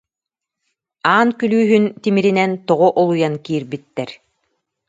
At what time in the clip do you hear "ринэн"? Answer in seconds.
2.25-2.51